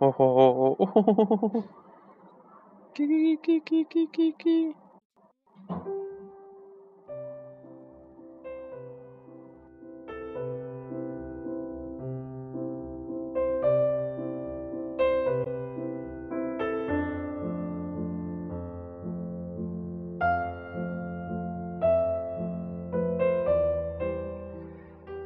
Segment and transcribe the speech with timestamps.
[0.00, 1.62] 哦吼哦吼吼吼吼吼吼，
[2.94, 4.74] 叽叽叽叽叽叽叽。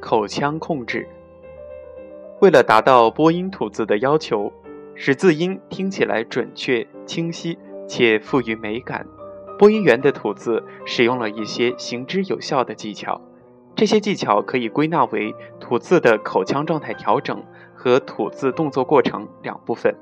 [0.01, 1.07] 口腔控制。
[2.41, 4.51] 为了达到播音吐字的要求，
[4.97, 9.05] 使字音听起来准确、清晰且富于美感，
[9.59, 13.19] 播音员的吐字使用了一些行之有效的技巧。
[13.75, 17.43] 这些技巧可以归纳为吐字的口腔状态调整
[17.75, 19.93] 和吐字动作过程两部分，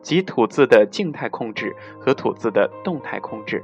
[0.00, 3.62] 即吐字的静态控制和吐字的动态控制。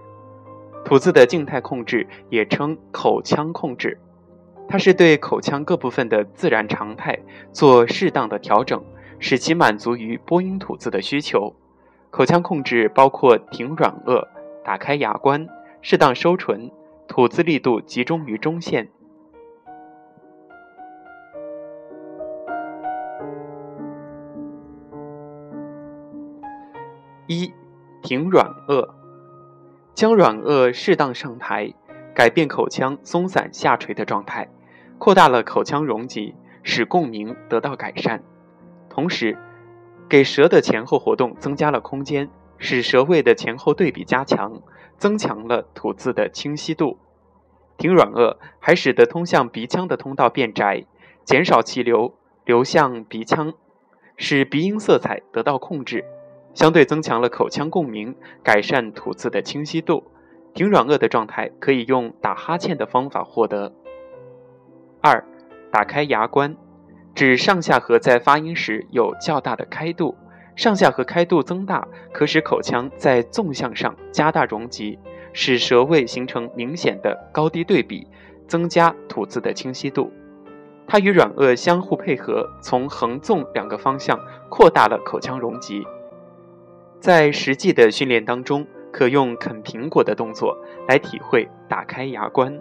[0.85, 3.99] 吐字的静态控制也称口腔控制。
[4.69, 7.19] 它是对口腔各部分的自然常态
[7.53, 8.85] 做适当的调整，
[9.19, 11.55] 使其满足于播音吐字的需求。
[12.11, 14.27] 口腔控制包括挺软腭、
[14.65, 15.47] 打开牙关、
[15.83, 16.71] 适当收唇、
[17.07, 18.89] 吐字力度集中于中线。
[27.27, 27.53] 一、
[28.03, 28.89] 挺软腭，
[29.95, 31.75] 将软腭适当上抬，
[32.15, 34.49] 改变口腔松散下垂的状态。
[34.99, 38.23] 扩大了口腔容积，使共鸣得到改善，
[38.97, 39.37] 同时
[40.09, 44.63] 给舌的前后活动增加了空间，使舌位的前后对比加强，
[44.97, 46.97] 增强了吐字的清晰度。
[47.77, 50.87] 挺软腭还使得通向鼻腔的通道变窄，
[51.27, 52.15] 减少气流
[52.47, 53.53] 流向鼻腔，
[54.17, 56.03] 使鼻音色彩得到控制，
[56.55, 60.05] 相对增强了口腔共鸣，改善吐字的清晰度。
[60.55, 63.75] 挺软腭的状态可以用打哈欠的方法获得。
[65.03, 65.23] 二，
[65.71, 66.57] 打开牙关，
[67.17, 70.15] 指上下颌在发音时有较大的开度，
[70.55, 74.99] 上下颌开度增大，可使口腔在纵向上加大容积，
[75.33, 78.07] 使舌位形成明显的高低对比，
[78.47, 80.13] 增加吐字的清晰度。
[80.87, 85.87] 它与软腭相互配合，从横纵两个方向扩大了口腔容积。
[87.01, 90.55] 在实际的训练当中，可用啃苹果的动作
[90.87, 92.61] 来体会打开牙关，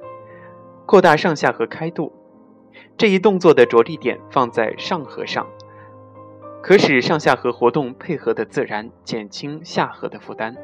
[0.85, 2.13] 扩大上下颌开度。
[2.97, 5.47] 这一动作的着力点放在上颌上，
[6.61, 10.55] 可使上下颌活动配合的自然，减轻下颌的负担。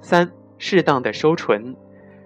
[0.00, 1.74] 三、适当的收唇，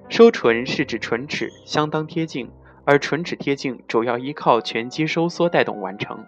[0.09, 2.51] 收唇是指唇齿相当贴近，
[2.85, 6.27] 而唇齿贴近主要依靠全肌收缩带动完成。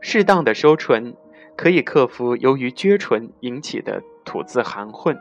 [0.00, 1.16] 适当的收唇
[1.56, 5.18] 可以克服由于撅唇引起的吐字含混。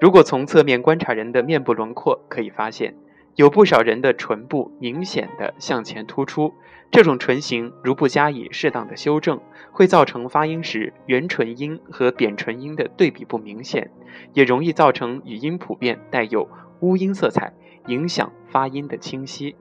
[0.00, 2.94] 如果从侧面观察人的面部轮廓，可以发现。
[3.38, 6.52] 有不少人的唇部明显的向前突出，
[6.90, 9.40] 这种唇形如不加以适当的修正，
[9.70, 13.92] 会造成发音时圆唇音和扁唇音的对比不明显，
[14.34, 16.48] 也容易造成语音普遍带有
[16.80, 17.52] 乌音色彩，
[17.86, 19.54] 影响发音的清晰。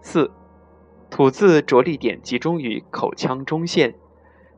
[0.00, 0.30] 四，
[1.10, 3.94] 吐字着力点集中于口腔中线，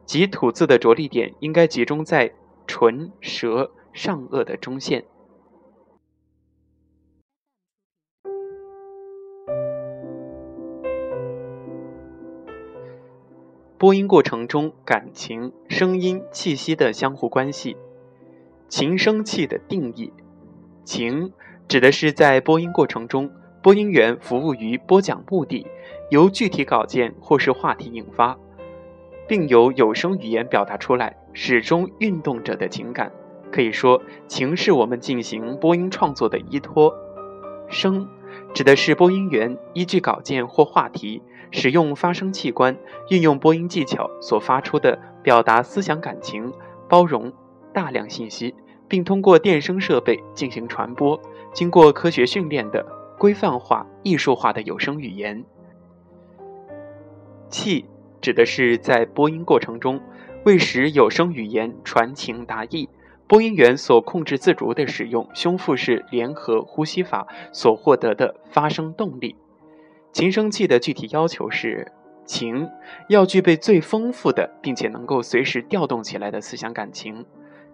[0.05, 2.33] 即吐字的着力点应该集中在
[2.69, 5.03] 唇舌上颚的中线。
[13.79, 17.77] 播音过程中，感情、声音、气息的相互关系。
[18.69, 20.13] 情声气的定义：
[20.83, 21.33] 情
[21.69, 23.31] 指的是在播音过程中，
[23.63, 25.65] 播音员服务于播讲目的，
[26.11, 28.37] 由具体稿件或是话题引发，
[29.29, 33.13] 并由有声语言表达出来，始终运动着的情感。
[33.53, 36.93] 可以说，情是我们进行播音创作的依托。
[37.69, 38.09] 声
[38.53, 41.23] 指的是播音员依据稿件或话题。
[41.51, 42.77] 使用发声器官，
[43.11, 46.53] 运用播音技巧所发出的表达思想感情、
[46.89, 47.33] 包容
[47.73, 48.55] 大量信息，
[48.87, 51.21] 并通过电声设备进行传播，
[51.53, 52.85] 经过科学训练的
[53.19, 55.45] 规范化、艺术化的有声语言。
[57.49, 57.87] 气
[58.21, 60.01] 指的是在播音过程中，
[60.45, 62.89] 为使有声语言传情达意，
[63.27, 69.37] 播音员所控制自如的使用胸腹式联合呼吸法所获得的发声动力。
[70.13, 71.93] 琴声气的具体要求是：
[72.25, 72.69] 情
[73.09, 77.25] 要具备最丰富的，并且能够随时调动起来的思想感情；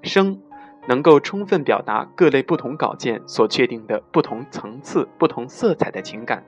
[0.02, 0.40] 声
[0.86, 6.44] 能够充分表达各类不同稿件所确定的不同层次、不同色彩的情感，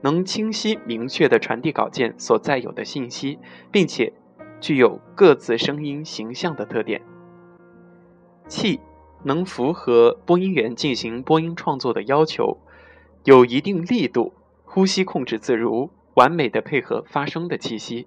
[0.00, 3.38] 能清晰明确地传递稿件所载有的信息，
[3.70, 4.12] 并且
[4.60, 7.02] 具有各自声音形象的特点。
[8.48, 8.80] 气
[9.22, 12.58] 能符合播音员进行播音创作的要求，
[13.24, 14.32] 有一定力度。
[14.76, 18.06] 呼吸控制自如，完美的配合发声的气息。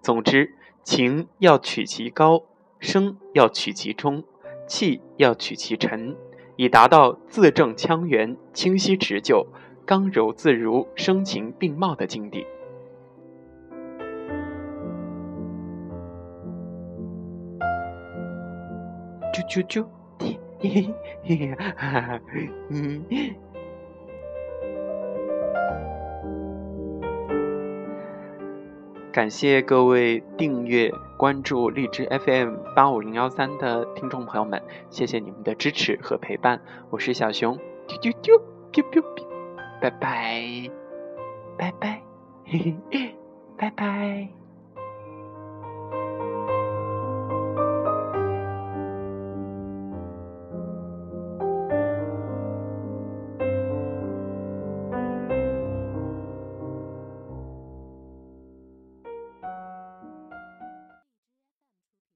[0.00, 2.44] 总之，情要取其高，
[2.80, 4.24] 声要取其中，
[4.66, 6.16] 气要取其沉，
[6.56, 9.48] 以达到字正腔圆、清晰持久、
[9.84, 12.46] 刚柔自如、声情并茂的境地。
[19.34, 19.86] 啾啾啾，
[20.18, 22.20] 嘿嘿嘿嘿，哈哈，
[22.70, 23.04] 嗯。
[29.16, 36.60] 感谢各位订阅、关注荔枝 FM 八五零幺三的听众朋友们，谢谢你们的支持和陪伴。
[36.90, 37.56] 我是小熊，
[37.88, 38.38] 啾啾啾，
[38.70, 39.26] 啾啾啾，
[39.80, 40.70] 拜拜，
[41.56, 42.02] 拜拜，
[42.44, 43.14] 嘿嘿，
[43.56, 44.35] 拜拜。